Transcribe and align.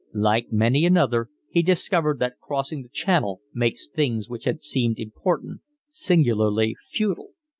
Like 0.15 0.51
many 0.51 0.83
another 0.83 1.29
he 1.47 1.61
discovered 1.61 2.17
that 2.17 2.39
crossing 2.39 2.81
the 2.81 2.89
Channel 2.89 3.39
makes 3.53 3.87
things 3.87 4.27
which 4.27 4.45
had 4.45 4.63
seemed 4.63 4.97
important 4.97 5.61
singularly 5.89 6.75
futile. 6.89 7.33